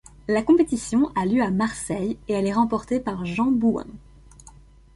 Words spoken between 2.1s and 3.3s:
et elle est remportée par